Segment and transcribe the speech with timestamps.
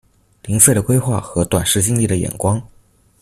[0.41, 2.59] 零碎的規畫和短視近利的眼光